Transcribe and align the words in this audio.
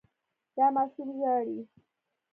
دا 0.55 0.65
ماشوم 0.75 1.09
ژاړي. 1.17 1.59